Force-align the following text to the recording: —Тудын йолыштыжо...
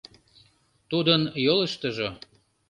—Тудын 0.89 1.21
йолыштыжо... 1.45 2.09